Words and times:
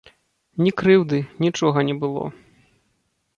Ні 0.67 0.71
крыўды, 0.79 1.19
нічога 1.45 1.85
не 1.91 1.95
было. 2.05 2.25